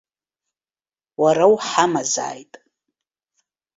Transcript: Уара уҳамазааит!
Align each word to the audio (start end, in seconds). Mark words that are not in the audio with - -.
Уара 1.21 1.45
уҳамазааит! 1.53 2.53